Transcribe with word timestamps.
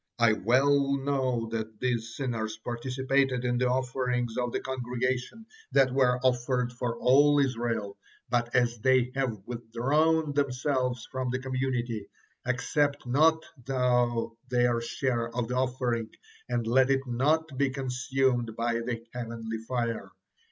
I 0.17 0.33
well 0.33 0.97
know 0.97 1.45
that 1.51 1.79
these 1.79 2.15
sinners 2.15 2.57
participated 2.57 3.45
in 3.45 3.59
the 3.59 3.69
offerings 3.69 4.35
of 4.35 4.51
the 4.51 4.59
congregation 4.59 5.45
that 5.73 5.93
were 5.93 6.17
offered 6.23 6.73
for 6.73 6.97
all 6.97 7.37
Israel, 7.37 7.99
but 8.27 8.55
as 8.55 8.79
they 8.79 9.11
have 9.13 9.37
withdrawn 9.45 10.33
themselves 10.33 11.07
from 11.11 11.29
the 11.29 11.37
community, 11.37 12.09
accept 12.45 13.05
not 13.05 13.43
Thou 13.63 14.35
their 14.49 14.81
share 14.81 15.29
of 15.37 15.47
the 15.49 15.55
offering 15.55 16.09
and 16.49 16.65
let 16.65 16.89
it 16.89 17.05
not 17.05 17.55
be 17.55 17.69
consumed 17.69 18.55
by 18.55 18.79
the 18.79 19.05
heavenly 19.13 19.59
fire. 19.59 20.11